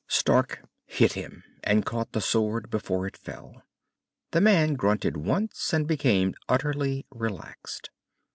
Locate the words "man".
4.41-4.73